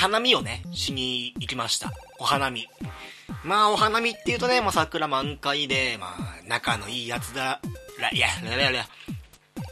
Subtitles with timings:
[0.00, 1.92] 花見をね、しに行きました。
[2.18, 2.66] お花見。
[3.44, 7.60] まあ、お花見って言うとね、もう桜満開で、まあ、仲のいいやつだ、
[8.00, 8.86] ら、いや、ららら、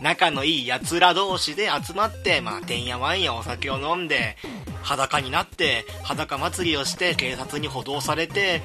[0.02, 4.36] 仲のいい奴ら同士で集まって、まあ、てんやわんやお酒を飲んで、
[4.82, 8.60] 裸になって、裸祭りをして、警察に補導されて、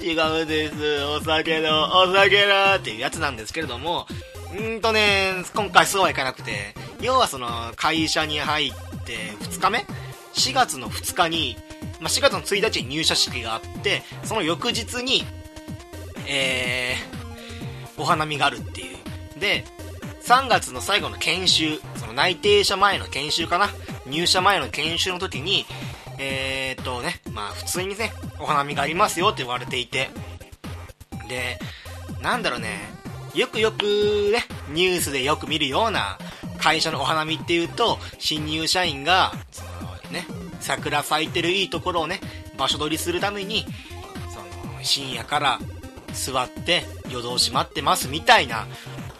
[0.00, 0.12] 違
[0.42, 4.06] うです、お酒の、お酒のっていうやつなんですけれども、
[4.54, 8.72] んとね、今回そうはいかなくて、要はその、会社に入っ
[9.04, 9.84] て2日目
[10.34, 11.56] ?4 月の2日に、
[12.00, 15.24] まあ、4月の1日に入社式があって、その翌日に、
[16.26, 19.40] えー、お花見があるっていう。
[19.40, 19.64] で、
[20.22, 23.68] 3月の最後の研修、その内定者前の研修かな？
[24.06, 25.66] 入社前の研修の時に、
[26.18, 30.10] えー、っとね、まあ普通にね、お花見がありますよって言われていて、
[31.28, 31.58] で、
[32.22, 32.78] なんだろうね、
[33.34, 33.82] よくよく
[34.32, 36.18] ね、ニュースでよく見るような
[36.58, 39.70] 会社のお花見っていうと、新入社員が、その
[40.12, 40.26] ね、
[40.60, 42.20] 桜咲いてるいいところをね、
[42.56, 43.64] 場所取りするために、
[44.32, 45.58] その、深夜から
[46.12, 48.66] 座って夜通し待ってますみたいな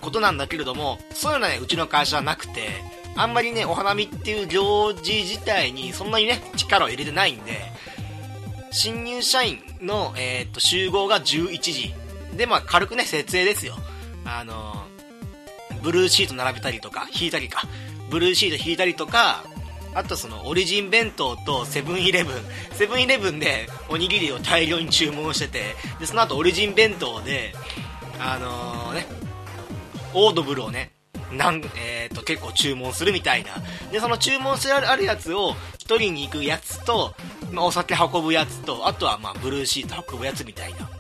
[0.01, 2.69] ことなんだけれども、そういうのはね、うちの会社はなくて、
[3.17, 7.61] あんまりね、お花見っていう行事自体にそんなにね、力を入れてないんで、
[8.71, 11.95] 新入社員の、えー、っと、集合が11時。
[12.37, 13.77] で、まあ、軽くね、設営ですよ。
[14.25, 14.87] あの
[15.83, 17.63] ブルーシート並べたりとか、引いたりか。
[18.09, 19.45] ブルーシート引いたりとか、
[19.95, 22.35] あとそのオリジン弁当とセブンイレブン、
[22.73, 27.55] セブンイレブンでおにぎりを大量に注文してて、で、その後オリジン弁当で、
[28.19, 29.07] あのー、ね、
[30.15, 30.93] オードブルをね、
[31.33, 33.51] なん、えー、と、結構注文するみたいな。
[33.91, 35.55] で、その注文してあるやつを
[35.89, 37.15] 取りに行くやつと、
[37.51, 40.91] まあ、お酒運ぶやつと、あとはまあ、ブルーシート運ぶやつみたいな。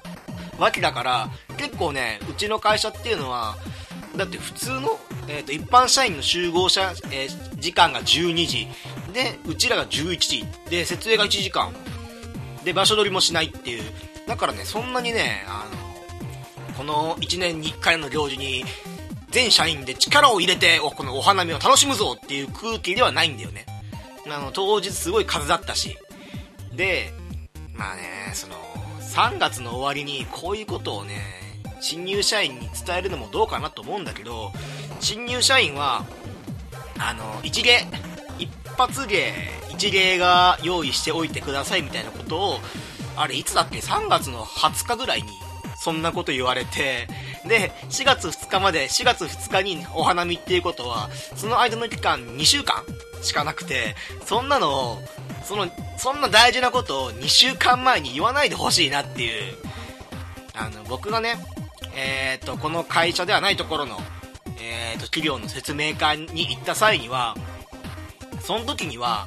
[0.59, 3.57] わけだから、結構ね、うちの会社っていうのは、
[4.17, 8.69] だって普通の、えー、と、一般社員の集合者、えー、時間が12時。
[9.13, 10.45] で、うちらが11時。
[10.69, 11.73] で、設営が1時間。
[12.65, 13.85] で、場所取りもしないっていう。
[14.27, 15.69] だからね、そんなにね、あ
[16.69, 18.65] の、この1年に1回の行事に
[19.31, 23.67] 全社員で力を入れて、このお花見を楽しむぞっていう空気ではないんだよね。
[24.29, 25.97] あの、当日すごい風だったし。
[26.75, 27.13] で、
[27.75, 28.55] まあね、その、
[29.01, 31.21] 3月の終わりにこういうことをね、
[31.83, 34.53] 新入社員に伝えるのもどうかなと思うんだけど、
[35.01, 36.07] 新入社員は、
[36.99, 37.87] あの、一芸、
[38.39, 38.49] 一
[38.79, 39.33] 発芸、
[39.71, 42.59] 一芸が用意しておいてくださいみたいなことを、
[43.17, 45.29] あれいつだっけ ?3 月の20日ぐらいに、
[45.77, 47.09] そんなこと言われて、
[47.45, 52.85] で、4月2日まで、4月2日にお花見っていうことは、その間の期間2週間
[53.23, 55.03] しかなくて、そんなのを、
[55.45, 55.69] その、
[55.99, 59.55] そんな大事なことを2週間前に言わないでほしいなっていう、
[60.55, 61.37] あの、僕がね、
[61.95, 63.99] え、ー、と、この会社ではないところの、
[64.61, 67.37] え、ー、と、企業の説明会に行った際には、
[68.41, 69.27] その時には、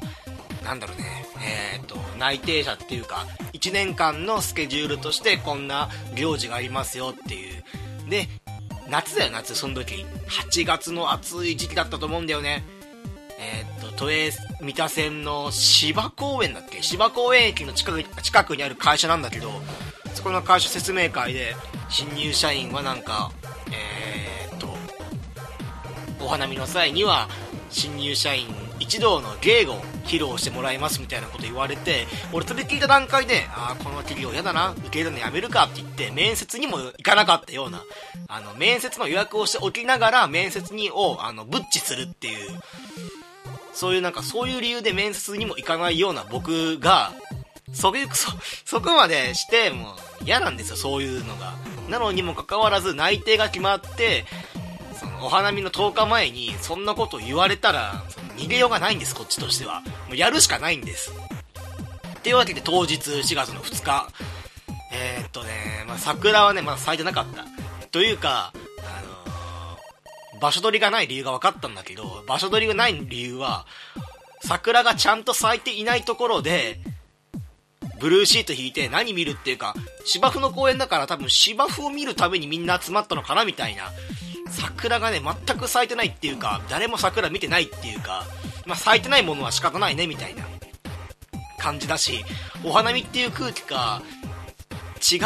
[0.63, 1.25] なんだろうね、
[1.73, 7.63] えっ、ー、と、内定者っていうか、1年間のスケジュールとしてこんな行事がありますよっていう、
[8.09, 8.27] で、
[8.89, 10.05] 夏だよ、夏、その時。
[10.27, 12.63] 8月の暑い時期だったと思うんだよね。
[13.39, 16.81] えー、っと、都営三田線の芝公園だっけ？
[16.81, 19.51] 芝公園駅の近く近くにある会社なんだけど、
[20.15, 21.55] そこの会社説明会で、
[21.89, 23.31] 新入社員はなんか、
[23.71, 24.67] えー、っと、
[26.23, 27.27] お花見の際には、
[27.69, 28.47] 新入社員
[28.79, 37.83] 一同の芸を披露してもらいますみたいなこと言われて、俺それ聞いた段階で、ああ、この企業嫌だな、受け入れるのやめるかって言って、面接にも行かなかったような、
[38.27, 42.49] あの、面接の予約をしておきながら、面接にを、あの、ブッチするっていう、
[43.73, 47.11] そういうなんか、そういう理由で面接にも行かないような僕が、
[47.73, 48.31] それ、そ、
[48.65, 51.53] そこまでして、もう嫌なんですよ、そういうのが。
[51.89, 54.25] なのにもかかわらず内定が決まって、
[54.99, 58.03] そのお花見の10日前にそんなこと言われたら、
[58.37, 59.81] 逃げようがないんです、こっちとしては。
[60.07, 61.11] もうやるしかないんです。
[62.17, 64.09] っていうわけで当日4月の2日、
[64.91, 67.45] えー、っとね、まあ、桜はね、まだ咲いてなかった。
[67.89, 69.01] というか、あ
[70.33, 73.65] のー、場所取りがない理由が分かったんだけど、場所取りがない理由は、
[74.41, 76.79] 桜がちゃんと咲いていないところで、
[77.99, 79.73] ブルーシート引いて何見るっていうか、
[80.05, 83.91] 芝生の公園だから多分芝生を見るためにみんな集まったのかなみたいな。
[84.49, 88.23] 桜がね、全く咲いてないっていうか、誰も桜見てないっていうか、
[88.65, 90.43] まあ、咲いてないものは仕方ないね、みたいな
[91.57, 92.23] 感じだし、
[92.63, 94.01] お花見っていう空気が
[95.01, 95.19] 違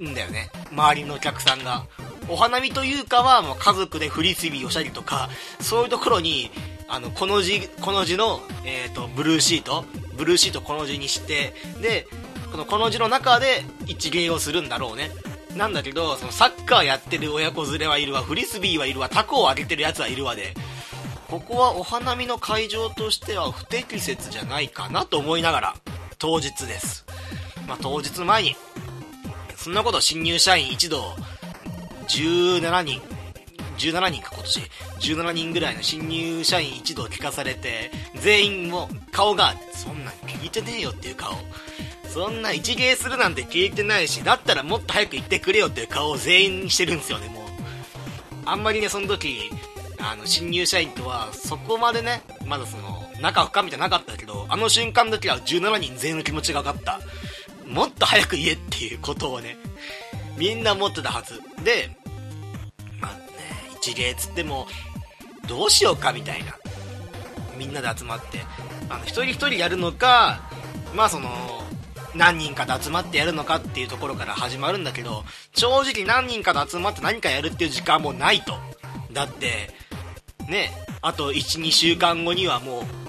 [0.00, 1.86] うんだよね、周りのお客さんが。
[2.30, 6.50] お花見というかは、もう家族でフリスビーをしたりとか、そういうところに、
[6.88, 9.84] あの、この字、この字の、えっ、ー、と、ブルーシート、
[10.18, 12.06] ブルーシートこの字にして、で、
[12.50, 15.10] このこの字の中で一芸をするんだろうね。
[15.56, 20.54] なんだけど、そのサッカーやってる親子連れはいるわ、フリスビーはいるわ、タコをあげてるやつはいるわで、
[21.28, 25.74] ここはお花見の会場としては不適切じゃないかなと思いながら、
[26.18, 27.04] 当日です。
[27.66, 28.56] まあ、当日前に、
[29.56, 31.14] そんなこと新入社員一同、
[32.08, 33.02] 17人、
[33.78, 34.60] 17人か今年、
[35.00, 41.34] 17人ぐらいの新入社員一同聞かされて、全員も顔が、そんなん聞いてねえよっていう顔。
[42.12, 47.44] そんな一芸するなんて聞いてないし、だったらもっと早く言ってくれよっていう顔を全員してるんですよね、もう。
[48.44, 49.50] あんまりね、その時、
[50.00, 57.00] あの、新入社員とは、そこまでね、まだその、仲深みじゃなかったけど、あの瞬間だけは17人全員の気持ちが分かった。
[57.66, 59.56] もっと早く言えっていうことをね、
[60.36, 61.40] みんな思ってたはず。
[61.62, 61.90] で、
[63.80, 64.66] 事例つっても、
[65.46, 66.54] どうしようかみたいな。
[67.56, 68.40] みんなで集まって、
[68.88, 70.40] あの、一人一人やるのか、
[70.94, 71.28] まあその、
[72.14, 78.54] 何人かで集まってやるのかっていうところから始まるんだけど、正直何人かで集まって何かやるっていう時間もないと。
[79.12, 79.70] だって、
[80.48, 80.70] ね、
[81.00, 83.07] あと1、2週間後にはもう、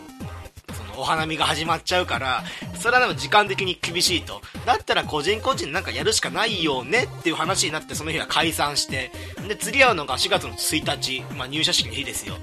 [0.99, 2.43] お花見が始まっちゃうから、
[2.77, 4.41] それはでも時間的に厳しいと。
[4.65, 9.11] だったら個人個人なんかやるしかないよねっていう話になってその日は解散して、
[9.47, 12.35] で、次会うのが4月の1日、まあ入社式の日ですよ。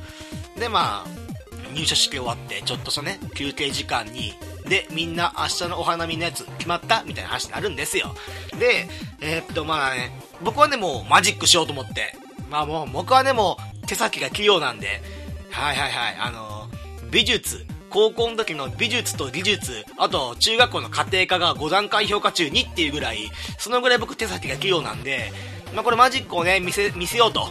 [0.59, 1.27] で、まあ、
[1.75, 4.35] 入社式終わって、ちょっとしたね、休憩時間に、
[4.67, 8.15] で、みんな明日のお花見のやつ決まったみたいな話になるんですよ。
[8.59, 8.89] で、
[9.21, 12.17] えー、っと、まあね、僕はね、もうマジックしようと思って、
[12.51, 15.03] まあもう僕はね、もう手先が器用なんで、
[15.51, 16.69] はいはいはい、あの
[17.11, 25.33] 美術、高校の時の美術と技術、あと中学校の家庭科が5段階評価中2っていうぐらい、そのぐらい僕手先が器用なんで、
[25.75, 27.49] まあこれマジックをね、見せ、見せようと。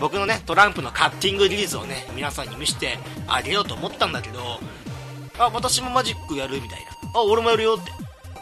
[0.00, 2.98] 僕のね、トランプのカッティング技術をね、皆さんに見せて
[3.28, 4.58] あげようと思ったんだけど、
[5.38, 7.20] あ、私もマジックやるみたいな。
[7.20, 7.92] あ、俺もやるよって。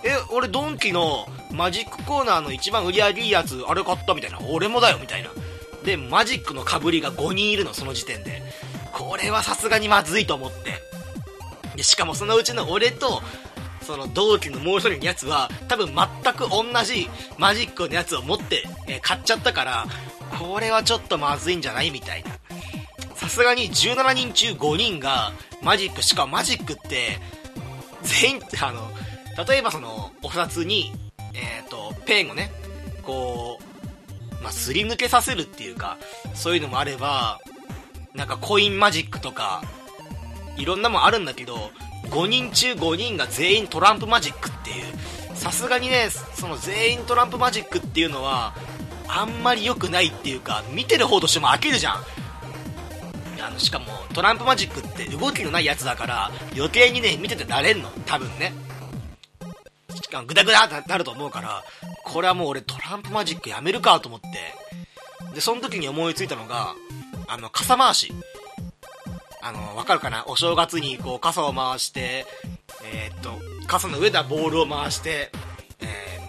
[0.09, 4.39] え、俺ドンキのマジックコーナーの一番売り上げいいやつ、あれ買ったみたいな。
[4.49, 5.31] 俺もだよみたいな。
[5.85, 8.43] で、マジックのかぶりが5人いるの、その時点で。
[8.93, 10.80] これはさすがにまずいと思って。
[11.77, 13.23] で、しかもそのうちの俺と、
[13.83, 17.09] その同期のもう一人のやつは、多分全く同じ
[17.39, 19.87] マジックのやつを持って、えー、買っちゃったから、
[20.39, 22.31] これはちょっとまずいんじゃないみたいな。
[23.15, 25.33] さすがに17人中5人が
[25.63, 27.19] マジック、しかもマジックって、
[28.03, 28.91] 全員、あの、
[29.47, 30.93] 例えばその、お札に、
[31.35, 32.51] えっ、ー、と、ペンをね、
[33.03, 35.99] こう、まあ、すり抜けさせるっていうか、
[36.35, 37.41] そういうのもあれば、
[38.15, 39.63] なんかコインマジックとか、
[40.61, 41.71] いろんなもんあるんだけど、
[42.11, 48.55] 5人中5人が全員トランプマジックっていう、さすがにね、その全員トランプマジックっていうのは、
[49.09, 52.05] あんまり良くないっていうか、見てる方としても飽きるじゃん。
[53.43, 57.91] あの、しかも、トランプマジックって動きのないやつだから、余計にね、見てて慣れんの。
[58.07, 58.53] 多分ね。
[60.27, 61.63] グダグダってなると思うから、
[62.05, 64.29] これはもう俺トランプマジックやめるかと思って、
[65.35, 66.75] で、その時に思いついたのが、
[67.29, 68.13] あの、傘回し。
[69.43, 70.25] あの、わかるかな？
[70.27, 72.27] お正月にこう傘を回して、
[72.85, 73.31] えー、っと、
[73.67, 75.33] 傘の上ではボールを回して、
[75.81, 76.21] え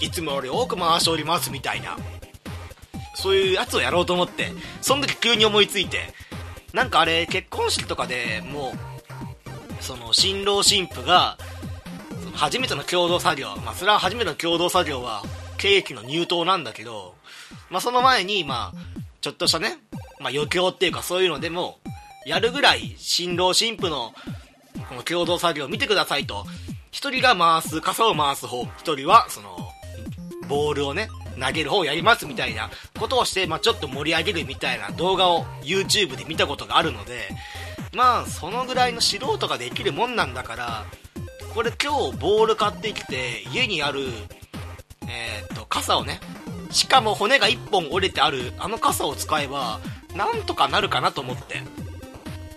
[0.00, 1.96] ー、いつもより多く回しておりますみたいな、
[3.14, 6.12] そういうやつをやろうと思って、その時急に思いついて、
[6.72, 8.72] なんかあれ、結婚式とかでも
[9.80, 11.38] う、その、新郎新婦が、
[12.34, 15.22] 初めての共同作業、まあ、それは初めての共同作業は、
[15.56, 17.14] ケーキの入刀なんだけど、
[17.70, 19.78] まあ、その前に、まあ、ちょっとしたね、
[20.20, 21.78] まあ、余興っていうかそういうのでも、
[22.26, 24.12] やるぐらい、新郎新婦の、
[24.88, 26.44] この共同作業を見てくださいと、
[26.90, 29.56] 一人が回す、傘を回す方、一人は、その、
[30.48, 31.08] ボールをね、
[31.40, 32.68] 投げる方をやりますみたいな
[32.98, 37.28] ことをして、まあ、ちょっと盛り上げるみたいな動画を YouTube で見たことがあるので、
[37.94, 40.84] まあ、そのぐらいの素人ができるもんなんだから、
[41.54, 44.00] これ今日ボール買ってきて、家にある、
[45.08, 46.18] えー、っと、傘をね、
[46.72, 49.78] しかも骨が1本折れてある、あの傘を使えば、
[50.16, 51.85] なんとかなるかなと思って。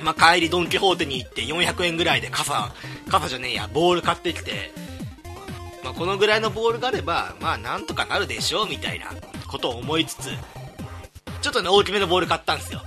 [0.02, 2.74] まあ、帰りドンキホーテに行って400円ぐらいで傘、
[3.10, 4.72] 傘じゃねえや、ボール買ってきて、
[5.84, 9.08] まあ、このぐらいのボールがあれば、まあ、なんとかなるでしょう、みたいな
[9.48, 10.30] ことを思いつつ、
[11.42, 12.82] ちょっとね、大きめのボール買ったんですよ。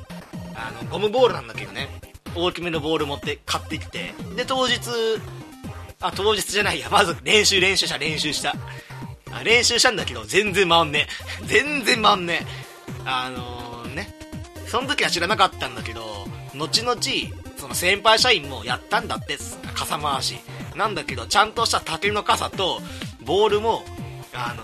[0.54, 1.88] あの、ゴムボールなんだけどね、
[2.34, 4.78] 大きめのボール持って買ってきて、で、当日、
[6.00, 6.88] あ、当日じゃないや。
[6.90, 8.54] まず練習練習した、練習した。
[9.30, 11.06] あ練習したんだけど、全然回んね
[11.42, 11.46] え。
[11.46, 12.46] 全然回んねえ。
[13.04, 14.14] あのー、ね。
[14.66, 17.00] その時は知らなかったんだけど、後々、
[17.56, 19.38] その先輩社員もやったんだって、
[19.74, 20.36] 傘回し。
[20.76, 22.80] なんだけど、ちゃんとした竹の傘と、
[23.24, 23.82] ボールも、
[24.32, 24.62] あの、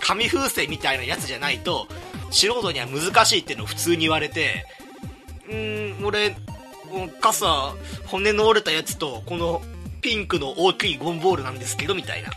[0.00, 1.86] 紙風船みたいなやつじゃないと、
[2.30, 4.64] 素人には難しいっていうのを普通に言われて、
[5.48, 6.36] うーん、俺、
[7.20, 7.74] 傘、
[8.06, 9.62] 骨の折れたやつと、この
[10.00, 12.30] ピンクの大きいゴンボールなんですけど、みたいな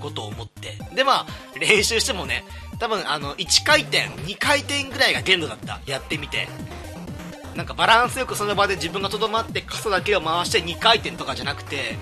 [0.00, 0.76] ことを思って。
[0.94, 1.26] で、まあ、
[1.58, 2.44] 練習してもね、
[2.78, 5.80] 多分、あの、1回転、2回転ぐらいが限度だった。
[5.86, 6.48] やってみて。
[7.54, 11.96] なんかバランスよくその場で自分がとどまって傘だけを回して2回転とかじゃなくて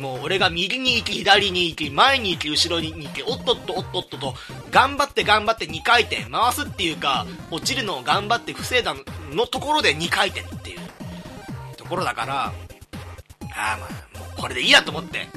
[0.00, 4.34] もう俺が右に行き左に行き前に行き後ろに行きおっとっとおっとっとと
[4.70, 8.94] 頑張って頑張って2回転回すっていうか落ちるのを頑張って防いだ
[9.30, 10.80] のところで2回転っていう
[11.76, 12.52] ところだからああ
[13.78, 15.28] まあもうこれでいいやと思って。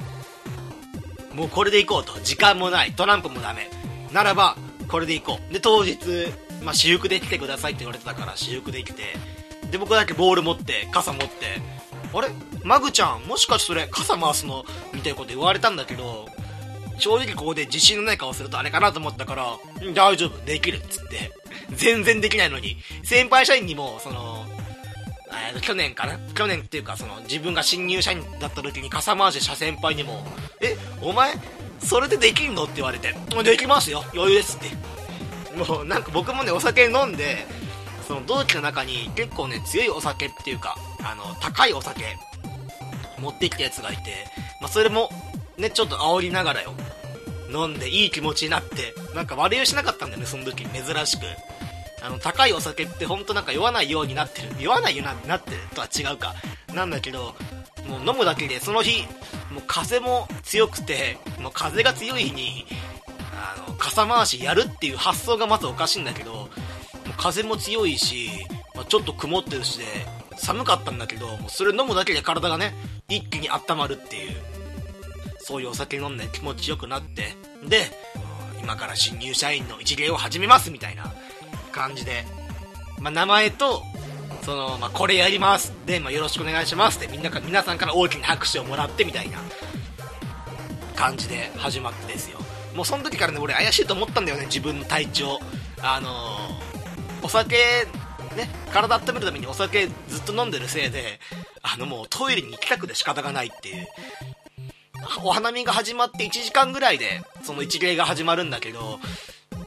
[1.36, 2.18] もうこれで行こうと。
[2.22, 2.94] 時間もない。
[2.94, 3.70] トランプもダメ。
[4.14, 4.56] ならば
[4.88, 5.54] これで行こう。
[5.54, 5.98] で当日、
[6.64, 9.04] まあ、私服で来てくださいって言われてたから私服で来て
[9.72, 11.28] で僕だけボール持って傘持って。
[12.14, 12.30] あれ？
[12.64, 14.64] マグちゃんもしかしてそれ傘回すの？
[14.94, 16.28] みたいなこと言われたんだけど
[16.98, 19.58] 正直ここで自信のない顔するとあれかなと思ったから
[19.94, 21.32] 大丈夫できるっつって。
[21.76, 22.78] 全然できないのに。
[23.04, 24.46] 先輩社員にもその
[25.56, 26.18] え、去年かな？
[26.34, 30.26] 去年っていうかその自分が新入社員だった時に傘回しした先輩にも
[30.62, 31.34] 「えお前
[31.80, 34.06] それでできんの?」って言われて「できますよ。
[34.14, 34.70] 余裕です」って。
[35.56, 37.46] もうなんか僕もねお酒飲んで
[38.08, 42.04] その同期の中に結構ね強いお酒っていうかあの高いお酒
[43.20, 44.26] 持ってきたやつがいて、
[44.62, 45.10] まあ、それも
[45.58, 46.74] ねちょっと煽りながらよ
[47.52, 51.26] 飲んでいい気持ちになってなんか悪酔いしなかったんだよねその時珍しく。
[52.04, 54.50] あの高いお酒ってほんとなんか酔わないようになってる。
[54.60, 56.36] 酔わないようになってるとは違うか。
[56.76, 57.34] なんだけど
[57.88, 59.04] もう飲むだけでその日
[59.52, 62.66] もう風も強くてもう風が強い日に
[63.34, 66.50] あの傘回しやるっていう発想がまずおかしいんだけど
[67.14, 68.30] 風も強いし、
[68.76, 69.86] まあ、ちょっと曇ってるしで
[70.38, 72.74] 寒かったんだけどもうそれ飲むだけで体がね
[73.10, 74.32] 一気に温まるっていう
[75.40, 77.36] そういうお酒飲んで気持ちよくなって
[77.68, 77.92] で
[78.66, 81.14] 今から新入社員の一芸を始めますみたいな
[81.72, 82.26] 感じで、
[83.00, 83.84] まあ、名前と、
[84.42, 89.38] その、まあ、これやりますで、まあ、よろしくお願いしますってみんなか、皆さんから大きな拍手をもらってみたいな
[90.96, 92.40] 感じで始まってですよ。
[92.74, 95.40] もうその時からね、俺怪しいと思ったんだよね、自分の体調。
[95.82, 96.45] あのー、
[97.26, 97.56] お酒、
[98.38, 101.20] ね、体温めるためにお酒ずっと飲んでるせいで、
[101.64, 103.88] あのもうトイレに行きたくて仕方がないっていう。
[105.24, 109.00] お花見が始まって1時間ぐらいで、その一芸が始まるんだけど、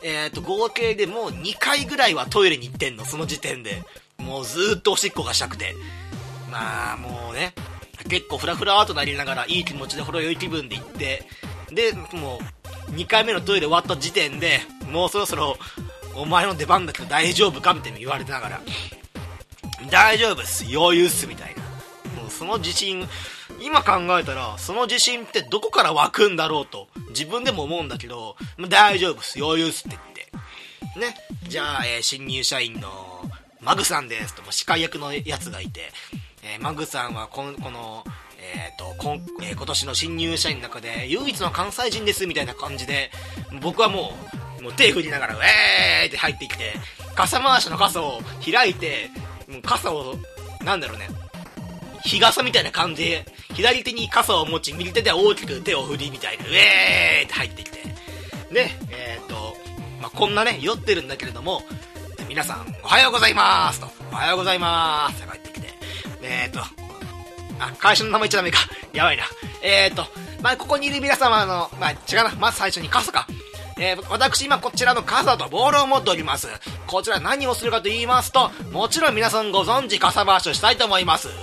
[0.04, 3.82] えっ、ー、と、合計でもう2回ぐらいはトイレに行ってんの、その時点で。
[4.18, 5.74] もうずっとおしっこがしたくて。
[6.48, 7.54] まあ、もうね、
[8.08, 11.24] 結構フラフラーとなりながら、いい気持ちでほろ酔い気分で行って、
[11.72, 12.38] で、も
[12.88, 14.60] う、2回目のトイレ終わった時点で、
[14.92, 15.58] もうそろそろ、
[16.18, 18.60] お前の出番だけど大丈夫かみたいに言われてながら、
[19.90, 21.62] 大丈夫っす、余裕っす、みたいな。
[22.20, 23.06] もうその自信、
[23.60, 28.37] 今考えたら、その自信ってどこから湧くんだろうと、自分でも思うんだけど、
[28.68, 29.96] 大丈夫っす、余裕っすって
[30.94, 31.14] 言って。
[31.14, 31.14] ね。
[31.48, 33.22] じゃあ、えー、新入社員の、
[33.60, 35.92] マグさんですと、司会役のやつがいて、
[36.42, 38.04] えー、マグさんはこの、この、
[38.40, 43.10] え、ー、と、こん、えー、今年の新入社員の中で唯一の関西人ですみたいな感じで、
[43.60, 46.75] 僕はもう、もう手振りながら、ウェーって入ってきて、
[47.14, 49.10] 傘回しの傘を開いて、
[49.48, 50.14] もう傘を、
[50.62, 51.08] なんだろうね、
[52.04, 57.78] 日傘みたいな感じで、左手に傘を持ち、右手では大きく手を振りみたいな、ウェーって入ってきて。
[58.52, 59.56] で、えっ、ー、と、
[60.02, 61.62] まあ、こんなね、酔ってるんだけれども、
[62.28, 65.68] 皆さん、おはようございますと、おはようございますって帰ってきて、
[66.22, 66.60] えっ、ー、と、
[67.58, 68.58] あ、会社の名前言っちゃダメか。
[68.92, 69.25] やばいな。
[69.62, 70.04] えっ、ー、と、
[70.42, 72.34] まあ、ここにいる皆様の、まあ、違うな。
[72.38, 73.26] まず最初に傘か。
[73.78, 76.49] えー、私今こちらの傘とボールを持っております。
[76.87, 81.28] こちら何をするかと言いますと、もちろん皆さんご存知傘回しをしたいと思います。
[81.28, 81.37] ウェー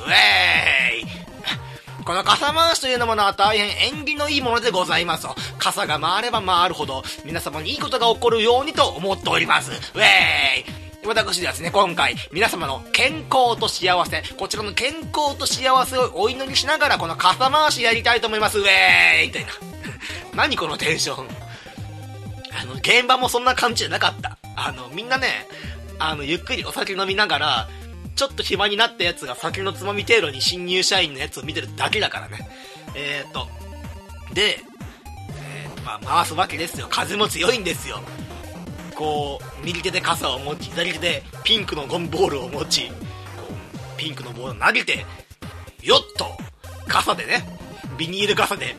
[1.03, 1.07] イ
[2.03, 5.27] この傘回しというのものは大変縁起のいいものでございます。
[5.57, 9.71] 傘が回れば回るほど皆様にいいことが起こるようにと思っております。
[9.71, 18.57] ウェーイ私ですね、今回、皆様の健康と幸せ、こちらの健康と幸せをお祈りしながら、この傘回しやりたいと思います。
[18.57, 19.51] ウェーイみたいな。
[20.33, 21.44] 何このテンション。
[22.59, 24.37] あの、現場もそんな感じじゃなかった。
[24.55, 25.47] あの、みんなね、
[25.99, 27.69] あの、ゆっくりお酒飲みながら、
[28.15, 32.49] ちょっと暇になったやつが酒のつまみ程度に新入社員のやつを見てるだけだからね。
[32.95, 33.47] えーと、
[34.33, 34.59] で、
[35.37, 36.87] えー、まあ、回すわけですよ。
[36.89, 38.01] 風も強いんですよ。
[38.95, 42.93] こう、右手で傘を持ち、左手でピンクのゴムボールを持ち、こ
[43.49, 45.05] う、ピンクのボールを投げて、
[45.83, 46.25] よっと、
[46.87, 47.45] 傘でね、
[47.97, 48.75] ビニール傘で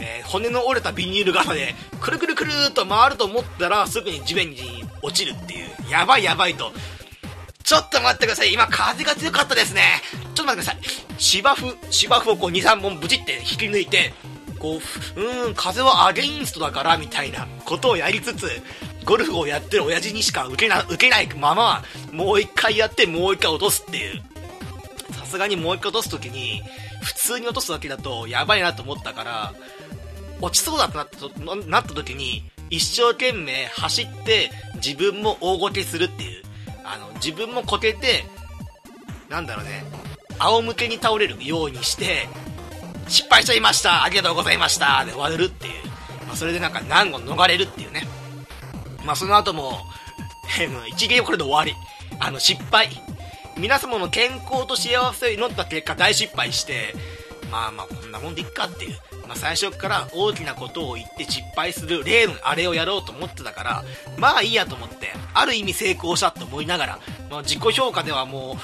[0.00, 6.72] えー、骨の折れたビニール傘で、くるくるくるっと回ると思ったら、すぐに地面に落ちるっていう、やばいやばいと。
[7.64, 8.52] ちょっと待ってください。
[8.52, 9.82] 今、風が強かったですね。
[10.34, 11.18] ちょっと待ってください。
[11.18, 14.14] 芝生、芝生をこう2、3本ブチって引き抜いて、
[14.58, 14.80] こ
[15.16, 18.48] う、うーん、風はアゲインストだから、みたいなことをやりつつ、
[19.04, 24.22] ゴルフをやってる親父にしか受けな、受けないまま、もう一回やって、もう一回落とすっていう。
[25.14, 26.62] さすがにもう一回落とすときに、
[27.02, 29.54] 普通に落とすだけだと、やばいなと思ったから、
[30.40, 36.42] 落ちそうだってなったなった時に、一生懸命走って自分も大ごけするっていう。
[36.84, 38.24] あの、自分もこけて、
[39.28, 39.84] なんだろうね、
[40.38, 42.28] 仰向けに倒れるようにして、
[43.08, 45.72] 失敗しちゃいましたありがとうございましたで終わるっていう。
[46.26, 48.06] まあ、それでなんか難を逃れるっていうね。
[49.04, 49.80] まあ、その後も、
[50.88, 51.74] 一芸これで終わり。
[52.20, 52.88] あの、失敗。
[53.56, 56.94] 皆様の健康と幸せを祈った結果大失敗して、
[57.50, 58.98] まあまあこんなもんでいっかっていう。
[59.26, 63.84] まあ、最初から大きなことを言って失敗する例のあれをやろうと思ってたから、
[64.16, 66.98] まあいいやと思って、ある意味成功したと思いながら、
[67.30, 68.56] まあ、自己評価ではも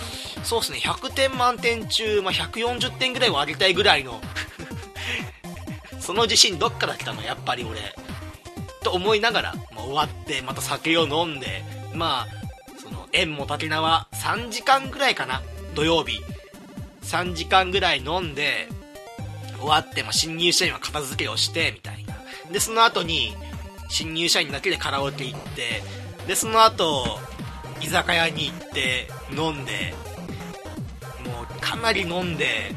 [0.42, 4.22] う、そうですね、100点満点中、まあ、140点ぐらいを上げたいぐらいの
[6.00, 7.94] その自信どっから来たのやっぱり俺。
[8.82, 11.64] と思いながら、まあ、終わって、また酒を飲んで、
[11.94, 15.42] まあ、その、縁も竹縄3時間ぐらいかな、
[15.74, 16.20] 土曜日。
[17.04, 18.68] 3時間ぐらい飲んで、
[19.58, 22.14] 終わって、まあ、新入社員は片付けをして、みたいな。
[22.52, 23.34] で、その後に、
[23.88, 25.82] 新入社員だけでカラオケ行って、
[26.26, 27.18] で、その後、
[27.80, 29.94] 居酒屋に行って、飲んで、
[31.24, 32.74] もう、かなり飲んで、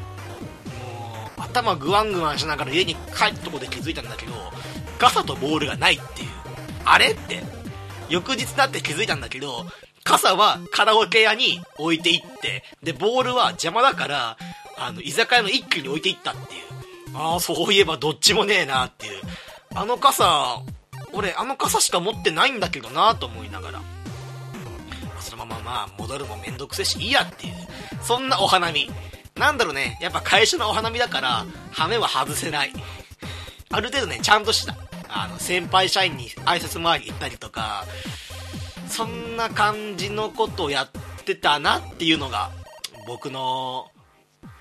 [0.80, 4.34] もう、頭グワングワンしながら家に帰ったとこで気づいたんだけど、
[5.00, 6.30] 傘とボールがないっていう。
[6.86, 7.12] あれ？
[7.12, 7.44] って。
[8.10, 9.66] 翌日だって気づいたんだけど、
[10.08, 14.38] 傘はカラオケ屋に置いていって、で、ボールは邪魔だから、
[14.78, 16.62] あの、居酒屋の一気に置いていったっていう。
[17.14, 19.22] ああ、そういえばどっちもねえなっていう。
[19.76, 20.62] あの傘、
[21.12, 23.82] 俺、あの傘しか持ってないんだけどなと思いながら。
[25.20, 27.54] そのまままあ、戻るもめんどくせえし、いいやっていう。
[28.02, 28.90] そんなお花見。
[29.36, 32.72] なんだろうね、やっぱ会社のお花見だから、羽目は外せない。
[33.70, 34.78] ある程度ね、ちゃんとした。
[35.10, 37.86] あの、先輩社員に挨拶回り行ったりとか、
[38.88, 40.90] そんな感じのことをやっ
[41.24, 42.52] てたなっていうのが、
[43.08, 43.90] 僕の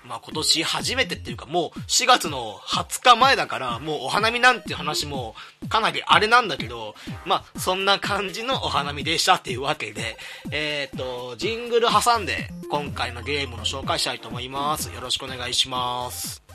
[0.07, 5.35] まあ、今年初めてっていうかもう4月の20日前だからもうお花見なんて話も
[5.69, 10.17] かなりあれなんだけど、まあ、そんな感じのお花見でしたっていうわけで、
[10.51, 14.89] えっ、と、ジングル挟んで今回のゲームの紹介したいと思います。
[14.93, 16.46] よろしくお願いします。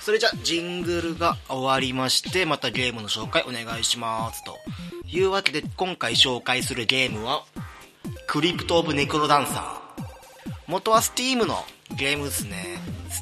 [0.00, 4.42] それじゃ、ジングルが終わりまして、またゲームの紹介お願いします。
[4.44, 4.58] と
[5.06, 7.44] いうわけで、今回紹介するゲームは、
[8.26, 10.00] クリプト・オブ・ネクロダンサー。
[10.66, 11.64] 元は Steam の
[11.96, 12.78] ゲームですね。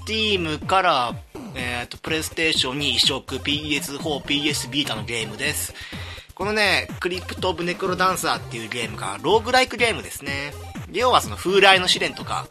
[0.07, 1.15] Steam から、
[1.55, 5.75] えっ、ー、と、プレイステーションに移植 PS4、PS ビータのゲームです。
[6.35, 10.53] このね、クリプト・オブ・ネクロダンサーっていうゲームが、ローグライクゲームですね。
[10.93, 12.47] 要はその風来の試練とか、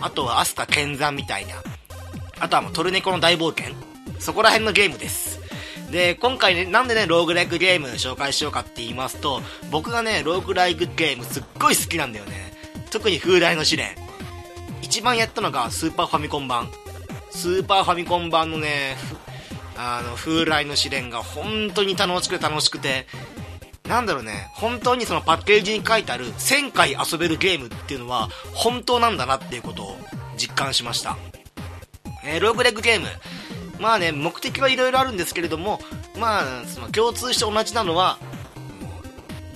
[0.00, 1.62] あとはアスカ剣山みたいな、
[2.42, 3.72] あとはもうトルネコの大冒険。
[4.18, 5.38] そこら辺のゲームです。
[5.92, 12.52] で、今回ね、なんでね、ローグライクゲーム紹介しようかって言いますと、僕がね、ローグライクゲームすっごい好きなんだよね。
[12.90, 13.94] 特に風来の試練。
[14.82, 16.68] 一番やったのがスーパーファミコン版。
[17.30, 18.96] スーパーファミコン版のね、
[19.76, 23.06] あの、風来の試練が本当に楽しくて楽しくて、
[23.86, 29.96] なんだろうね、本当にそのパッケージに書いてある1000回遊べるゲームっていうのは本当なんだなっていうことを
[30.36, 31.16] 実感しました。
[32.24, 33.06] えー、ローグレッグゲーム。
[33.78, 35.80] まあね、目的はいろいろあるんですけれども、
[36.18, 38.18] まあ、その共通して同じなのは、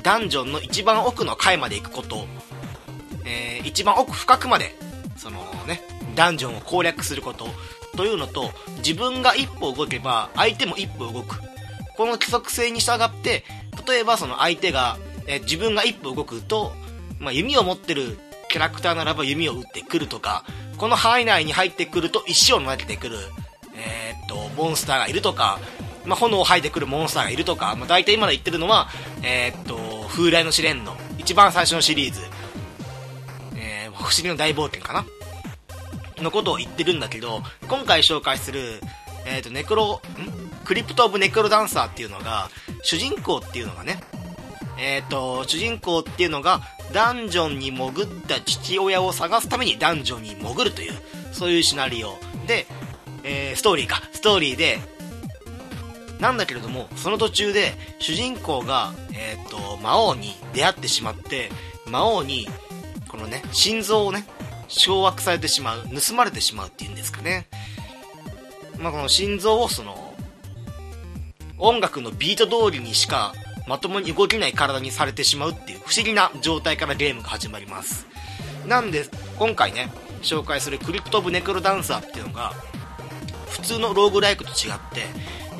[0.02, 2.26] ダンジョンの一番奥の階まで行くこと、
[3.24, 4.74] えー、一番奥深くまで、
[5.16, 5.82] そのね、
[6.14, 7.48] ダンジョンを攻略すること、
[7.96, 11.40] というのと、自分が一歩動けば、相手も一歩動く。
[11.96, 13.44] この規則性に従って、
[13.86, 16.72] 例えばその相手が、えー、自分が一歩動くと、
[17.18, 20.44] まあ、弓を持ってるキャラクターならば弓を撃ってくるとか、
[20.76, 23.16] この範囲内に入ってくると石を投げてくる、
[23.74, 25.58] えー、っと、モンスターがいるとか、
[26.04, 28.88] まあ、炎を吐いてくるモンスターがいるとか、まあ、大体今で言ってるのは、
[29.22, 32.20] えー、っと、風来の試練の一番最初のシリーズ、
[33.56, 35.04] えー、不思議の大冒険かな？
[36.22, 38.80] のことを言ってるんだけど、今回紹介する、
[39.26, 40.64] えっ、と、ネクロ、ん？
[40.64, 42.48] クリプト・オブ・ネクロダンサーっていうのが、
[42.82, 44.00] 主人公っていうのがね、
[44.78, 46.60] えっ、と、主人公っていうのが、
[46.92, 50.92] ダンジョンに潜った父親を探すためにダンジョンに潜るという、
[51.32, 52.66] そういうシナリオで、
[53.24, 54.78] えー、ストーリーか、ストーリーで、
[56.20, 61.50] なんだけれども、その途中で、主人公が、えっ、ー、と、魔王に出会ってしまって、
[61.86, 62.48] 魔王に、
[63.08, 64.26] このね、心臓をね、
[64.68, 67.48] 掌握されてしまう、盗まれてしまうっていうんですかね。
[68.78, 70.14] まあ、この心臓をその、
[71.58, 73.32] 音楽のビート通りにしか
[73.66, 78.06] まともに動けない体にされてしまうっていう不思議な状態からゲームが始まります。
[78.66, 79.06] なんで
[79.38, 79.90] 今回ね
[80.22, 82.52] 紹介するクリプト・オブ・ネクロダンサーっていうのが
[83.48, 85.04] 普通のローグライクと違って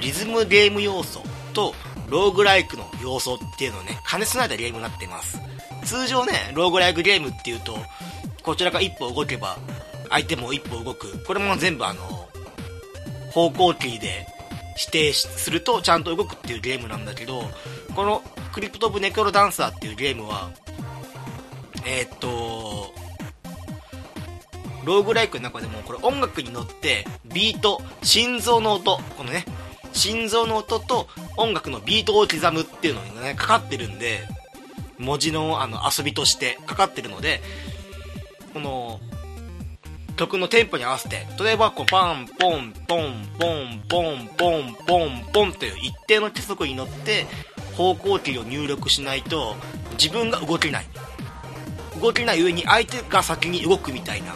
[0.00, 1.74] リズムゲーム要素と
[2.08, 5.38] ローグライクの要素っていうのをね兼ね備えたゲームになっています。
[5.84, 7.78] 通常ねローグライクゲームっていうと
[8.42, 9.56] こちらが一歩動けば
[10.10, 11.24] 相手も一歩動く。
[11.24, 12.28] これも全部あの
[13.30, 14.26] 方向キーで
[14.78, 17.42] 指定するとちゃんと動くっていうゲームなんだけど、
[17.96, 20.50] このクリプト・オブ・ネクロダンサーっていうゲームは、
[21.86, 22.92] えー、っと、
[24.84, 29.46] ローグライクの中でもこれ音楽に乗ってビート、心臓の音、このね、
[29.94, 34.28] 心臓の音と音楽のビートを刻むっていうのがね、かかってるんで、
[34.98, 37.40] 文字のあの遊びとしてかかってるので、
[38.52, 39.00] この
[40.18, 47.26] 曲のテンポに合わせて、例えばこうパン、ポン、ポン、ポン、ポン、ポン、ポン、ポンという一定の規則に乗って
[47.76, 49.54] 方向キーを入力しないと
[49.92, 50.86] 自分が動けない。
[52.00, 54.34] 動けない上に相手が先に動くみたいな。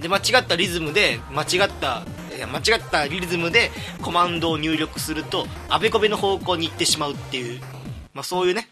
[0.00, 2.04] で、間違ったリズムで、間違った
[2.36, 3.70] いや、間違ったリズムで
[4.00, 7.60] コマンドを入力すると、あべこべの方向に行ってしまうっていう、
[8.14, 8.68] まあそういうね、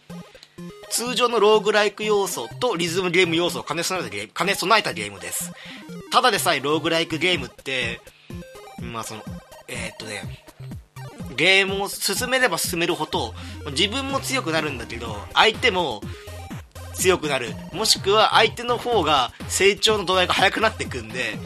[0.90, 5.52] 通常のローグライク要素とリズムゲーム要素を兼ね備えたゲーム、兼ね備えたゲームです。
[6.12, 8.00] ただでさえローグライクゲームって、
[8.81, 9.22] まあその、
[9.66, 10.46] えー、っとね、
[11.35, 13.35] ゲームを進めれば進めるほど、
[13.71, 16.03] 自分も強くなるんだけど、相手も
[16.95, 17.55] 強くなる。
[17.73, 21.39] もしくは相手の方が成長の度合いが速くなっていくんで、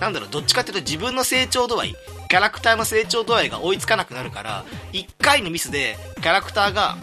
[0.00, 1.96] なんだろう、どっちかっていうと自分の成長度合い、
[2.28, 6.96] キャラクターの成長度合いが追いつかなくなるから、1回のミスでキャラクターが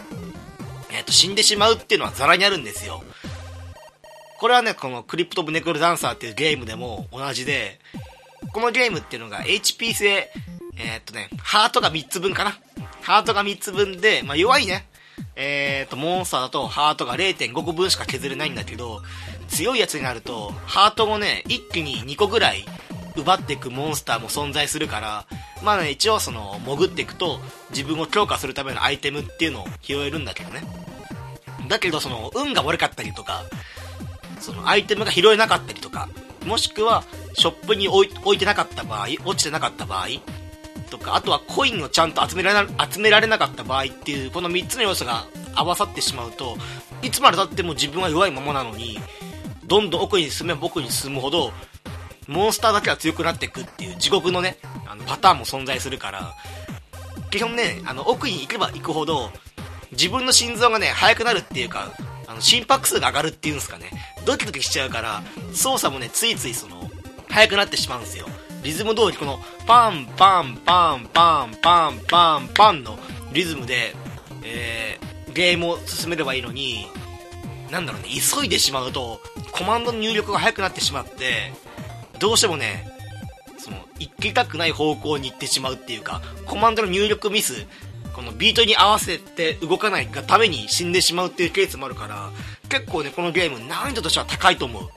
[0.92, 3.02] えっ、ー、と、死んでしまうっていうのはザラにあるんですよ。
[4.38, 7.80] これはね、このクリプト・ブ・ネクル・ダンサーっていうゲームでも同じで、
[8.52, 10.30] このゲームっていうのが HP 制、
[10.84, 12.58] えー、っとね、ハートが3つ分かな。
[13.02, 14.86] ハートが3つ分で、まあ、弱いね。
[15.36, 19.02] えー、っと、モンスターだとハートが0.5個分しか削れないんだけど、
[19.48, 22.64] 強いやつになると、ハートをね、一気に2個ぐらい
[23.16, 25.26] 奪っていくモンスターも存在するから、
[25.62, 27.40] まあね、一応その、潜っていくと、
[27.70, 30.62] 自分を強化するためのアイテムっていうのを拾えるんだけどね。
[31.68, 33.44] だけど、その、運が悪かったりとか、
[34.40, 36.08] その、アイテムが拾えなかったりとか、
[36.44, 40.08] もしくは、ショップに置いてなかった場合、落ちてなかった場合、
[40.92, 46.56] とか、あとはコインをちゃんと集められ集められなかった場合っていう、この3つの要素が合わさってしまうと、
[47.00, 48.98] いつまでたっても自分は弱いままなのに、
[49.64, 51.50] どんどん奥に進めば僕に進むほど、
[52.28, 56.34] モンスターだけは強くなっていくっていう地獄のね、あのパターンも存在するから、
[57.30, 59.30] 基本ね、あの、奥に行けば行くほど、
[59.92, 61.90] 自分の心臓がね、速くなるっていうか、
[62.26, 63.90] あの、心拍数が上がるっていうんですかね、
[64.26, 65.22] ドキドキしちゃうから、
[65.54, 66.90] 操作もね、ついついその、
[67.30, 68.26] 速くなってしまうんですよ。
[68.62, 72.98] リズム通りこの、パン、パン、パン、パン、パン、パン、パンの
[73.32, 73.94] リズムで、
[74.44, 76.86] えー、ゲームを進めればいいのに、
[77.70, 79.20] なんだろうね、急いでしまうと、
[79.50, 81.52] コマンドの入力が速くなってしまって、
[82.18, 82.88] どうしてもね、
[83.58, 87.66] その、行きたくない方向に行ってしまうっていうか、コマンドの入力ミス、
[88.12, 92.30] このビートに合わせて動かないがために死んでしまうっていうケースもあるから、
[92.68, 94.88] 結構ね、このゲーム難易度としては高いと思う。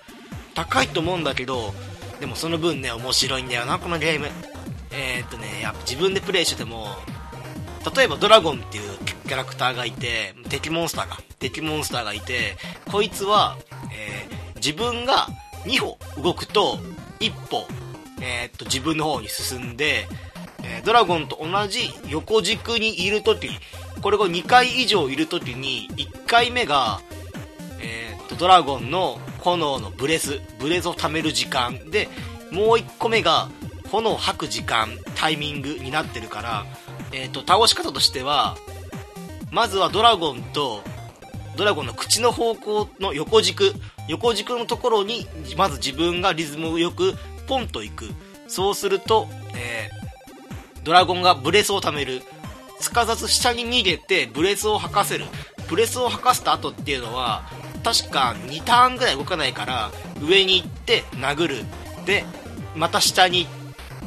[0.54, 1.74] 高いと思うんだけど、
[2.26, 4.26] でもその分ね、面白いんだよな、このゲーム。
[4.90, 6.88] えー、っとね、やっぱ自分でプレイしてても、
[7.96, 12.58] 例えばドラゴンっていうキャラクターがいて、敵モンスターが、敵モンスターがいて、
[12.92, 13.58] こいつは、
[13.94, 15.28] えー、自分が
[15.66, 16.80] 2歩動くと、
[17.20, 17.68] 一歩、
[18.24, 20.08] えー、っと、自分の方に進んで、
[20.64, 23.50] えー、ドラゴンと同じ横軸にいるとき、
[24.02, 27.02] これが2回以上いるときに、1回目が、
[27.80, 32.10] えー、っと、ドラゴンの炎のブレス、ブレスを貯める時間で、
[32.52, 33.50] もう1個目が、
[33.92, 36.66] 炎を吐く時間、タイミングになってるから、
[37.12, 38.58] えっと、倒し方としては、
[39.52, 40.82] まずはドラゴンと、
[41.56, 43.74] ドラゴンの口の方向の横軸、
[44.08, 47.14] 横軸のところに、まず自分がリズムよく
[47.48, 48.10] ポンと行く。
[48.48, 52.22] そうすると、えー、ドラゴンがブレスを貯める。
[52.80, 55.26] すかさず下に逃げてブレスを吐かせる。
[55.70, 57.44] ブレスを吐かせた後っていうのは、
[57.86, 61.56] 確か2ターンぐらい動かないから、上に行って殴る。
[62.08, 62.26] で、
[62.76, 63.46] また下に、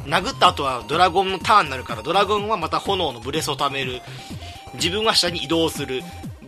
[0.05, 4.01] 殴った後はドラゴンのターンになるから、ドラゴンはまた炎のブレスを貯める。
[4.73, 6.01] 自分は下に移動する。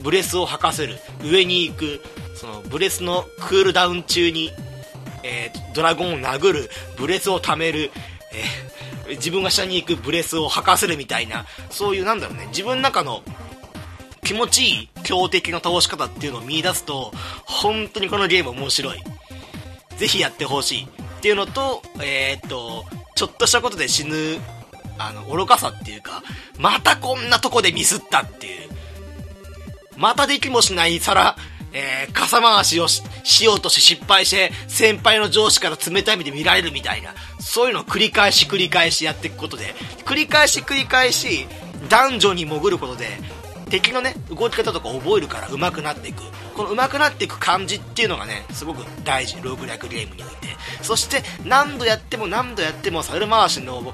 [0.04, 1.00] ブレスを吐かせる。
[1.24, 2.02] 上に行く。
[2.36, 4.52] そのブレスのクールダウン中に、
[5.24, 7.92] えー、ドラゴンを殴る、ブレスを貯める、
[9.08, 13.22] えー、自分が下に行くブレスを吐かせるみたいな、そういうなんだろうね、自分の中の
[14.24, 17.12] 気持ちいい強敵の倒し方っていうのを見出すと、
[17.46, 19.00] 本当にこのゲーム面白い。
[19.98, 20.84] ぜひやってほしい。
[20.84, 20.88] っ
[21.22, 24.40] ていうのと、えー、っと、ちょっとしたことで死ぬ、
[24.98, 26.24] あの、愚かさっていうか、
[26.58, 28.70] またこんなとこでミスったっていう。
[29.98, 31.36] またできもしない皿、
[31.74, 41.48] えー、傘回しをしようとして失敗して、先輩の上司から冷たい目で見られるみたいな、そういうのを繰り返し繰り返しやっていくことで、繰り返し繰り返し、
[41.90, 43.20] 男女に潜ることで、
[43.72, 46.22] 敵のね動き方とか覚えるから上手くなっていく。
[46.56, 50.58] この上手くなっていく感じっていうのがねすごく大事ローグライクゲームにおいて。
[50.84, 53.94] そして何度やっても何度やっても猿回しの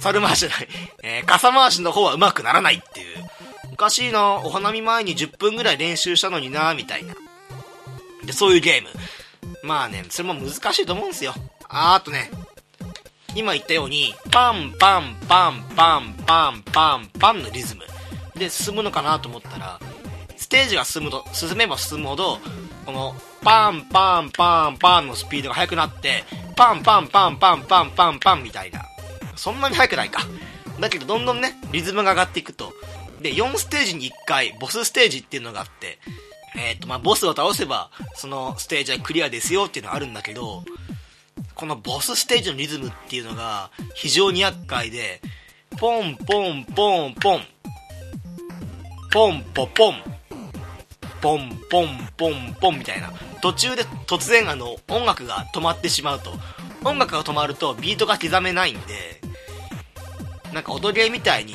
[0.00, 0.68] 猿回しじゃない、
[1.04, 3.24] えー、傘回しの方は上手くならないっていう。
[3.72, 7.14] おかしいなお花見前に10分ぐらい練習したのになみたいな。
[8.24, 8.88] でそういうゲーム。
[9.62, 11.34] まあねそれも難しいと思うんですよ。
[11.68, 12.30] ああとね
[13.34, 17.91] 今言ったようにパンパンパンパンパンパンパンのリズム。
[18.36, 19.80] で進むのかなと思ったら
[20.36, 22.38] ステージが進むと進めば進むほど
[22.84, 26.24] このパンパンパンパンのスピードが速くなって
[26.56, 28.82] パンパンパンパンパンパンパンみたいな。
[29.36, 30.22] そんなに速くないか。
[30.80, 32.72] だけどどんどんねリズムが上がっていくと。
[33.20, 35.98] で4ステージに1回ボスステージっていうのがあって
[36.56, 40.64] えっ、ー、とまあボスを倒せばそのステージはクリアですよっていうのがあるんだけど
[41.54, 45.20] このボスステージのリズムっていうのが非常に厄介で
[45.78, 47.40] ポンポンポンポン。
[49.12, 50.02] ポンポポン。
[51.20, 53.12] ポンポンポンポンみたいな。
[53.42, 56.32] 途中で突然あの音楽が止まってしまうと。
[56.82, 58.80] 音楽が止まるとビートが刻めないんで
[60.52, 61.54] なんか踊りみたいに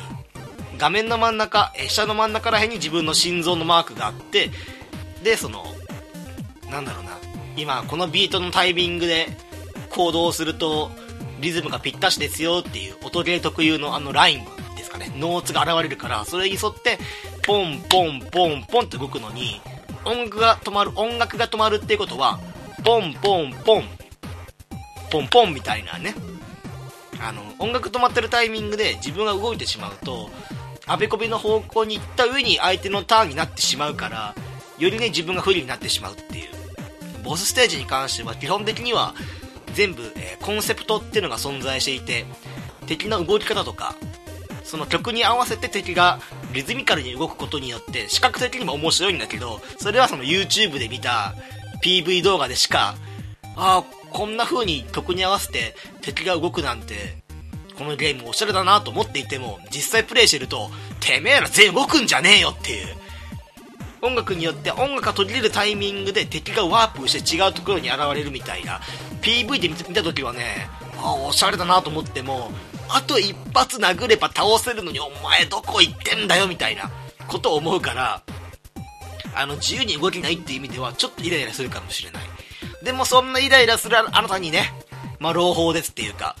[0.78, 4.50] 画面の真ん中え下の真ん中らへんに自分の心臓のマークがあって
[5.22, 5.66] でその
[6.70, 7.18] なんだろうな。
[7.56, 9.26] 今このビートのタイミングで
[9.90, 10.92] 行動すると
[11.40, 14.57] リズムがぴったしですよっていう音ゲー特有のあのラインです
[14.98, 16.98] ねノーツが現れるからそれに沿って
[17.46, 19.60] ポンポンポンポンって動くのに
[20.04, 22.38] 音楽が止まる音楽が止まるっていうことは
[22.84, 23.84] ポンポンポン
[25.10, 26.14] ポンポンみたいなね。
[27.20, 30.30] あの音楽止まってるタイミングで自分が動いてしまうと
[30.86, 34.36] あべこべの方向に行った上に相手のターンになってしまうから
[34.78, 36.58] よりね自分が不利になってしまうっていう。
[37.24, 39.14] ボスステージに関しては基本的には
[39.74, 42.24] 全部、えー、コンセプトっていうのが存在していて
[42.86, 43.94] 敵の動き方とか
[44.68, 46.20] その曲に合わせて敵が
[46.52, 51.34] リズミカルに動くことによって視覚的にも面白いんだけどそれはその YouTube で見た
[51.82, 52.94] PV 動画でしか
[53.56, 56.94] ああこんな風に曲に合わせて敵が動くなんて
[57.78, 60.68] このゲームおしゃれだなと思っていても実際プレイしてると
[61.00, 62.86] てめえら全員動くんじゃねえよっていう。
[64.00, 68.80] 音楽によって音楽が途切れるタイミングで敵がワープして違うところに現れるみたいな。
[69.22, 70.68] PV で見た時はね
[71.02, 72.52] あおしゃれだなと思っても
[72.90, 76.90] あと一発殴れば倒せるのにお前どこ行ってんだよみたいな
[77.26, 78.22] ことを思うから
[79.34, 82.22] あの自由に動けないっていう意味ではちょっとイライラするかもしれない。
[82.82, 84.72] でもそんなイライラするあなたにね
[85.18, 86.36] まあ朗報ですっていうか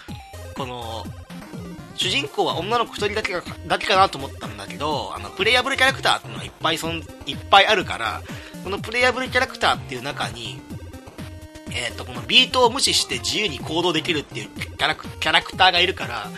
[0.56, 1.04] この
[1.96, 7.04] 主人公は女の子1人だけがだけかなと思ったんだけどあのプレイヤブルキャラクターっていうのがいっぱいそんいっ
[7.50, 8.22] ぱいあるから
[8.62, 10.60] このプレイヤブルキャラクターっていう中に
[11.72, 16.30] えっ、ー、と、このビートを無視して自由に行動できるっていうキャラクキャラクターがいるから、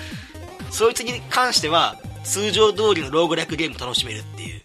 [0.71, 4.61] そいつに関しては、通常通りのローグライクゲーム楽しめるっていう。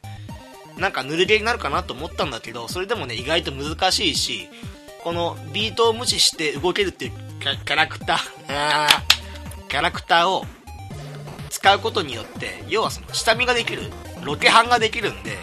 [0.78, 4.49] なんかぬるゲーになるかなと思ったんだけど、それでもね、意外と難しいし、
[5.04, 8.88] このビートを無視して動けるっていうキャラクター、
[9.69, 10.45] キャラクターを
[11.49, 13.84] 使うことによって、要はその下見ができる、
[14.23, 15.38] ロケハンができるんで、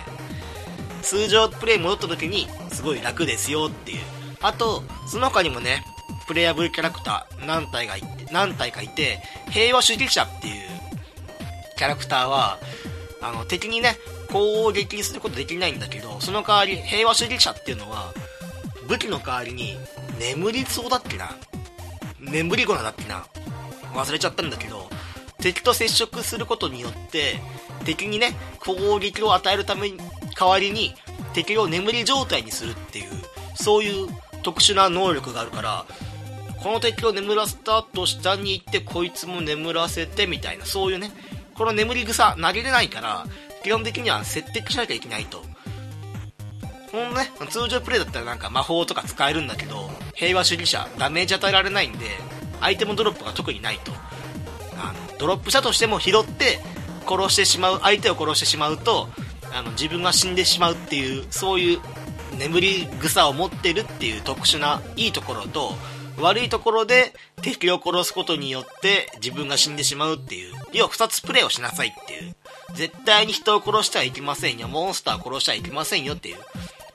[1.00, 4.00] 通常プレイ戻った時にすごい楽ですよっていう
[4.42, 5.85] あと、その他にもね、
[6.26, 8.02] プレイヤブルキャラクター何体がい、
[8.33, 10.55] 何体かいて、平和主義者っていう
[11.76, 12.59] キャラクターは、
[13.20, 13.96] あの、敵にね、
[14.31, 18.12] 攻撃することできないんだけど、その代わり、平和主義者っていうのは、
[18.88, 19.76] 武器の代わりに、
[20.18, 21.31] 眠りそうだっけな
[22.20, 23.26] 眠り粉だっけな
[23.94, 24.88] 忘れちゃったんだけど、
[25.38, 27.40] 敵と接触することによって、
[27.85, 29.98] 敵にね、攻撃を与えるために、
[30.38, 30.94] 代わりに、
[31.35, 33.11] 敵を眠り状態にするっていう、
[33.55, 34.09] そういう
[34.42, 35.87] 特殊な能力があるから
[36.62, 41.11] この敵を眠らせた後下に行ってこいつも眠らせてみたいなそういうね
[41.55, 43.26] この眠り草投げれないから
[43.64, 45.42] 基本的には設定しなきゃいけないと。
[46.90, 52.05] このね通常プレイだったらなんか魔法とか使えるんだけど平和主義者ダメージ与えられないんで
[52.61, 53.92] アイテムドロップが特にないと。
[54.76, 56.61] あのドロップしたとしても拾って
[57.09, 59.09] 殺してしまう相手を殺してしまうと
[59.55, 61.81] あの自分が死んでしまうっていうそういう
[62.38, 65.72] 眠り草を持ってるっていう特殊ないいところと
[66.18, 70.54] 悪いところで敵を殺すことによって自分が死んでしまうっていう。
[70.72, 72.34] 要は2つプレイをしなさいっていう。
[72.74, 76.38] 絶対に人を殺してはいけませんよモンスターを殺してはいけませんよっていう。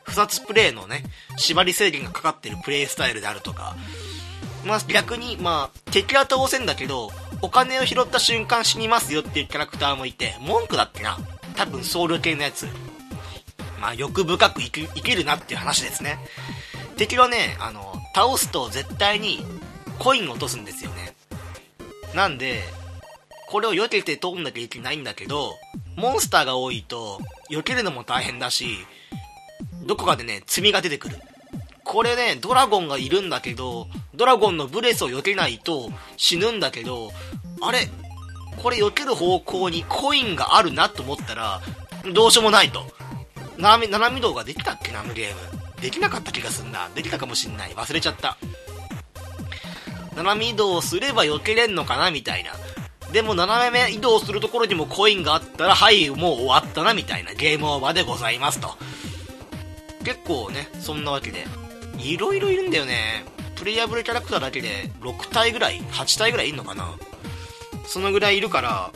[0.06, 1.04] 2つプレイのね
[1.38, 3.76] 縛り制限がかかってるプレイスタイルであるとか。
[4.66, 11.18] まあ逆にまあ敵は倒せんだけどお金を拾った瞬間死にますよっていうキャラクターもいて文句だってな。
[11.56, 12.68] 多分僧侶系のやつ。
[13.80, 16.20] まあ、欲深く生きるなっていう話ですね。
[16.98, 19.46] 敵はね、あの、倒すと絶対に
[20.00, 21.16] コイン落とすんですよね。
[22.16, 22.64] なんで、
[23.48, 25.56] これを避けて通んなきゃいけないんだけど、
[25.96, 28.86] モンスターが多いと、避けるのも大変だし、
[29.86, 31.18] どこかでね、積みが出てくる。
[31.84, 37.12] これね、ドラゴンがいるんだけど、ドラゴンのブレスを避けないと死ぬんだけど、
[37.62, 37.88] あれ
[38.58, 41.62] これ避ける方向にコインがあるなと思ったら、
[42.14, 42.86] どうしようもないと。
[43.58, 44.92] なみ、七海道ができたっけ？
[44.92, 45.82] な、あのゲーム。
[45.82, 46.90] できなかった気がすんな。
[46.96, 47.72] できたかもしんない。
[47.72, 48.38] 忘れちゃった。
[50.16, 52.12] 斜め移動すれば避けれんのかな？
[52.12, 52.52] みたいな。
[53.12, 58.76] でも斜め移動するところにもコインがあったら、はい、もう終わったなみたいなゲームオーバーでございますと。
[60.04, 61.46] 結構ね、そんなわけで。
[62.00, 63.26] いろいろいるんだよね。
[63.56, 66.96] プレイヤブルキャラクターだけで6体ぐらい ?8 体ぐらいいんのかな？
[67.86, 68.92] そのぐらいいるから、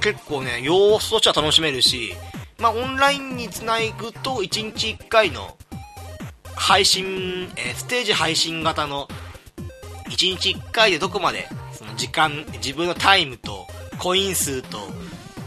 [0.00, 2.14] 結構ね、様子としては楽しめるし、
[2.58, 5.56] まあ、オンラインにつなぐと1日1回の
[6.54, 9.08] 配信、えー、ステージ配信型の
[10.08, 13.66] 1日1回でどこまでその時間自分のタイムと
[13.98, 14.78] コイン数と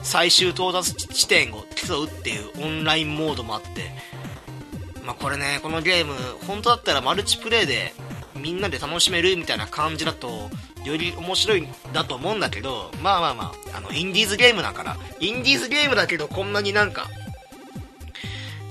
[0.03, 3.91] 最終到達地点を競うっていうオンラインモードもあって
[5.05, 6.13] まあこれねこのゲーム
[6.45, 7.93] 本当だったらマルチプレイで
[8.35, 10.49] みんなで楽しめるみたいな感じだと
[10.87, 17.07] より面白いんだと思うんだけどまあまあまああのインディーズゲームだからインディーズゲームだけどこんなになんか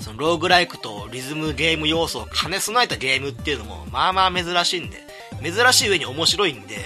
[0.00, 5.06] そのローグライクとリズムゲーム要素を兼ね備えたゲームっていうのもまあまあ珍しいんで
[5.42, 6.76] 珍しい上に面白いんで、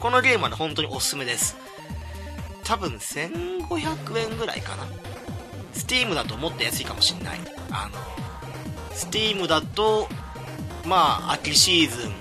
[0.00, 1.56] このゲームは、ね、本当におすすめです。
[2.64, 4.86] 多分1500円ぐらいかな。
[5.74, 7.40] Steam だともっと安いかもしんない。
[7.70, 7.98] あの、
[8.94, 10.08] Steam だと、
[10.86, 12.12] まあ、秋シーズン、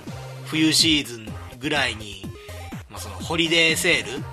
[0.45, 1.27] 冬シーズン
[1.60, 2.27] ぐらいに、
[2.97, 4.23] まあ、その、ホリデーセール？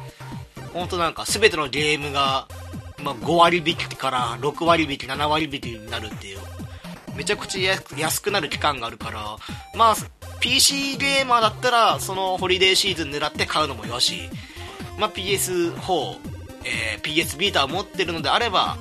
[0.73, 2.49] ほんとなんか全てのゲームが、
[3.03, 6.39] まあ、5割引きから6割引き、7割引きになるっていう、
[7.15, 9.37] めちゃくちゃ安くなる期間があるから、
[9.77, 9.97] まあ、
[10.41, 14.31] PC ゲーマーだったら、そのホリデーシーズン狙って買うのもよし、
[14.99, 16.17] まあ、PS4、
[16.65, 18.79] えー、PS ビーター持ってるのであれば、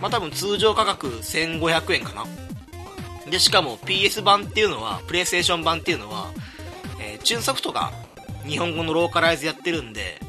[0.00, 2.24] まあ、多分通常価格1500円かな。
[3.28, 6.30] で、しかも PS 版っていうのは、プレイステーション版っていうのは、
[7.00, 7.92] えー、チューンソフトが
[8.46, 10.20] 日本語のローカライズやってるんで、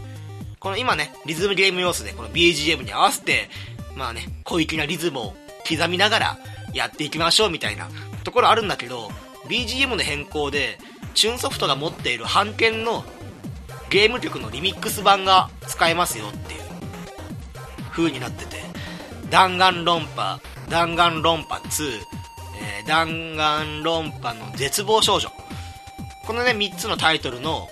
[0.60, 3.50] この今ね、リズムゲーム要素で、この BGM に合わせて、
[3.96, 5.34] まあね、小粋なリズムを
[5.68, 6.38] 刻みながら
[6.74, 7.90] やっていきましょうみたいな
[8.24, 9.10] ところあるんだけど、
[9.48, 10.78] BGM の変更で
[11.14, 13.04] チューンソフトが持っている版権の
[13.90, 16.62] ゲーム曲のリミックス版が使えますよっていう
[17.92, 18.58] 風になってて
[19.30, 22.00] 弾丸論破弾丸論破2、
[22.80, 25.30] えー、弾丸論破の絶望少女。
[26.26, 27.68] このね3つのタイトルの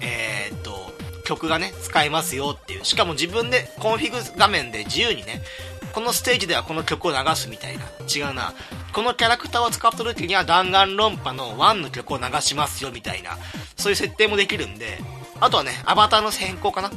[0.00, 0.92] えー、っと
[1.24, 2.84] 曲がね使えますよっていう。
[2.84, 5.42] しかも自分でコンフィグ画面で自由にね
[5.92, 7.84] このステージではこの曲を流すみたいな。
[8.14, 8.52] 違うな。
[8.92, 13.38] このキャラクターを使った時にはダンガンロンパの1の曲を流しますよみたいな。
[13.76, 14.98] そういう設定もできるんで。
[15.40, 16.90] あとはねアバターの変更かな。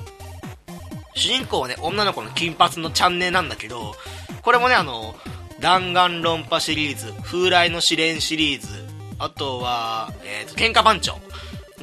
[1.16, 3.96] 主人公はね女の子の金髪のチャンネーなんだけど
[4.44, 5.16] これもねあの
[5.60, 8.68] ダンガンロンパシリーズ風来のシレンシリーズ
[9.20, 11.18] あとは、えーと、喧嘩番長。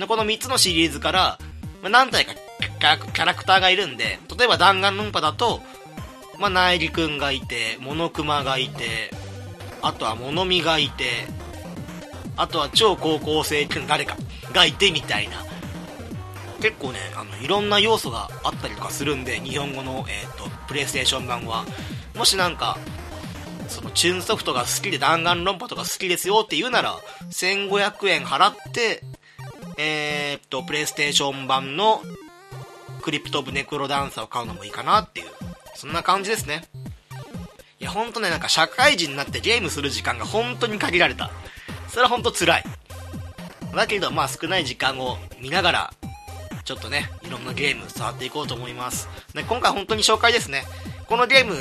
[0.07, 1.39] この3つのシリーズから、
[1.83, 5.61] ま、何体かキャラクターがいるんで例えば弾丸論破だと
[6.39, 9.11] まあ、内里くんがいて、モノクマがいて、
[9.83, 11.27] あとは物見がいて、
[12.37, 14.17] あとは超高校生くん誰か
[14.53, 15.45] がいてみたいな。
[16.61, 21.65] 結構ね、あの、いろんな要素があったりとかするんで、日本語の、えっ、ー、と、プレイステーション版は。
[22.17, 22.79] もしなんか、
[23.69, 26.97] その、チューンソフトが好きで弾丸論破とか好きですよって言うなら、
[27.31, 29.03] 1500円払って、
[29.77, 32.03] えっ、と、プレイステーション版の
[33.03, 35.27] クリプト・オブ・ネクロダンサーを買うのもいいかなっていう
[35.75, 36.65] そんな感じですね。
[37.81, 41.31] いや、ほんとね、なんか社会人になってゲームする時間が本当に限られた。
[41.89, 42.65] それはほんと辛い。
[43.75, 45.95] だけど、まあ少ない時間を見ながら、
[46.65, 49.09] ちょっとね、いろんなゲーム触っていこうと思います。
[49.35, 50.65] で、今回本当に紹介ですね。
[51.07, 51.55] このゲーム、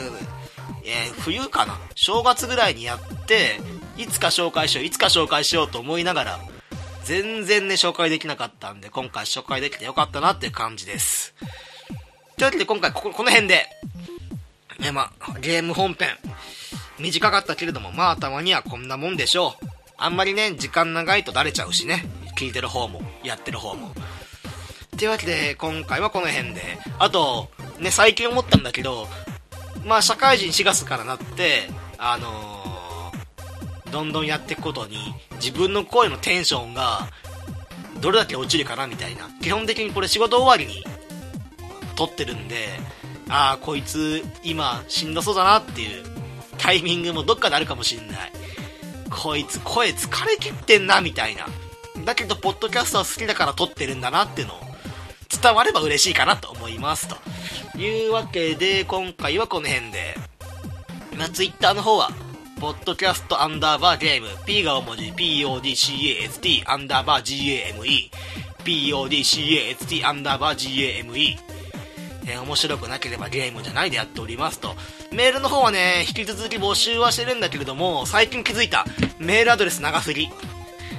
[0.85, 1.77] えー、冬かな？
[1.95, 3.59] 正月ぐらいにやって、
[3.97, 6.39] いつか紹介しよう、いつか紹介しようと思いながら、
[7.03, 11.33] 全然ね、紹介できなかったんで、今回紹介できてよかったなっていう感じです。
[12.37, 13.65] というわけで今回ここ、の辺で、
[14.79, 16.09] ね、まあ、ゲーム本編、
[16.99, 19.65] 短かったけれども、まあ、たまにはこんなもんでしょう。
[19.97, 22.05] あんまりね、時間長いとだれちゃうしね。
[22.37, 23.93] 聞いてる方も、やってる方も。
[24.97, 26.61] というわけで、今回はこの辺で。
[26.99, 27.49] あと、
[27.79, 29.07] ね、最近思ったんだけど、
[29.85, 32.52] まあ、社会人4月からなって、あのー、
[33.93, 37.07] どんどんやっていくことに、自分の声のテンションが、
[38.01, 39.29] どれだけ落ちるかなみたいな。
[39.39, 40.83] 基本的にこれ仕事終わりに
[41.95, 42.69] 撮ってるんで、
[43.29, 46.03] ああ、こいつ今しんどそうだなっていう
[46.57, 48.31] タイミングもどっかであるかもしんない。
[49.11, 51.45] こいつ声疲れきってんなみたいな。
[52.03, 54.57] だけど、ポッドキャストは好きだから撮ってるんだなっていうのを
[55.29, 57.07] 伝われば嬉しいかなと思います。
[57.07, 57.17] と
[57.77, 60.17] いうわけで、今回はこの辺で、
[61.15, 62.09] まあ、ツイッターの方は、
[62.63, 68.09] ポッドキャストアンダーバーゲーム、P が大文字、PODCAST アンダーバー GAME、
[68.63, 71.37] PODCAST アンダーバー GAME、
[72.25, 74.75] えー、面白くなければゲームじゃないでやっておりますと。
[75.11, 78.85] メールの方はね、引き続き募集はしてるんだけれども、最近気づいた。
[79.19, 80.29] メールアドレス長すぎ。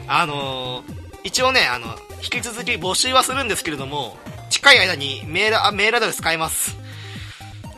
[0.06, 0.94] あのー、
[1.24, 4.18] 一応ね、あの、引き続き募集はするんですけれども、
[4.50, 6.76] 近い間にメール、あ、メールアドレス変えます。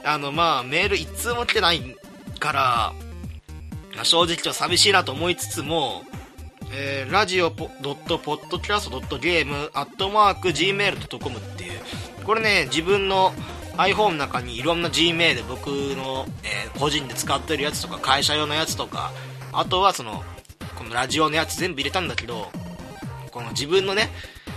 [0.04, 1.96] あの、まあ、メール一通も来てない
[2.40, 2.92] から、
[3.96, 6.02] ま正直と寂しいなと思いつつも、
[6.72, 11.80] えー、ラジオポドットポッドキャストドットゲームアットマーク gmail.com っていう、
[12.24, 13.32] これね、自分の
[13.76, 19.12] iPhone の中にいろんな Gmail で僕の、えー、個人で使ってるやつとか会社用のやつとか、
[19.52, 20.22] あとはその、
[20.76, 22.50] このラジオのやつ全部入れたんだけど、
[23.30, 24.10] この自分のね、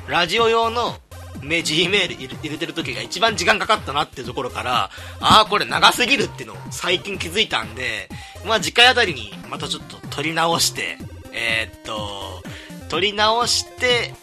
[0.07, 0.95] ラジオ用の
[1.41, 8.09] Gmail 入れてる時が一番時間かかったなっていうところから、ああ、これ長すぎるっていうのを最近気づいたんで、
[8.45, 10.97] まあ次回あたりにまたちょっと撮り直して、
[11.31, 12.43] えー、っと、
[12.89, 14.13] 撮り直して、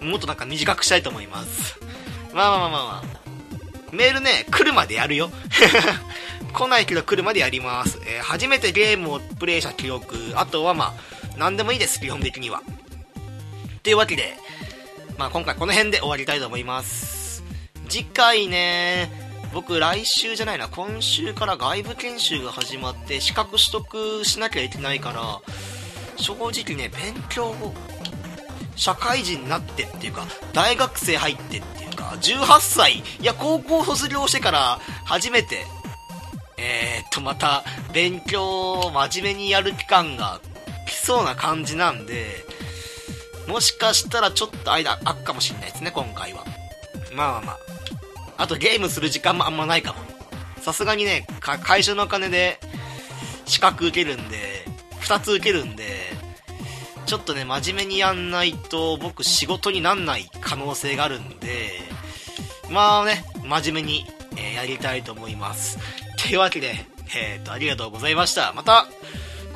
[0.00, 1.78] もっとなんか短くしたいと思います。
[2.32, 3.18] まあまあまあまあまあ。
[3.92, 5.30] メールね、来るまでやるよ。
[6.52, 7.98] 来ないけど来るまでやります。
[8.06, 12.62] えー、初めてゲームをプレイした記憶、あとはまあ、何でもいいです、基本的には。
[13.82, 14.36] というわけで、
[15.18, 17.42] まあ今回この辺で終わりたいと思います。
[17.88, 19.10] 次回ね、
[19.52, 25.40] 僕来週じゃないな、今週から外部研修が始まって資格取得しなきゃいけないから、
[26.16, 27.74] 正直ね、勉強を、
[28.76, 35.66] 社会人になってっていうか、大学生入ってっていうか、18歳、いや、高校卒業してから初めて、
[36.58, 40.40] えー、っと、また、勉強を真面目にやる期間が
[40.86, 42.44] 来そうな感じなんで、
[43.48, 46.44] もしかしたらちょっと間空くかもしんないですね、今回は。
[47.14, 47.58] まあまあまあ。
[48.36, 49.98] あとゲームする時間もあんまないかも。
[50.60, 52.60] さすがにね、会社のお金で
[53.46, 54.64] 資格受けるんで、
[55.00, 55.84] 2つ受けるんで、
[57.06, 61.70] ちょっとね、真面目にやんないと僕仕事になんない可能性があるんで、
[62.70, 64.04] まあね、真面目に、
[64.36, 65.78] えー、やりたいと思います。
[66.22, 66.74] というわけで、
[67.16, 68.52] えー、っと、ありがとうございました。
[68.52, 68.86] また、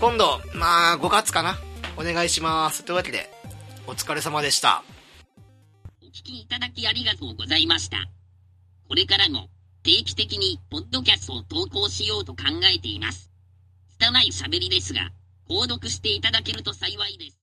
[0.00, 1.58] 今度、まあ、5月かな。
[1.98, 2.84] お願いします。
[2.84, 3.30] というわけで、
[3.86, 4.84] お疲れ様でした。
[6.00, 8.08] お聞きいただきありがとうございました。
[8.88, 9.48] これからも
[9.82, 13.30] 定期的にポッドキャストを投稿しようと考えています。
[13.98, 15.10] 拙い喋りですが、
[15.48, 17.38] 購読していただけると幸いです。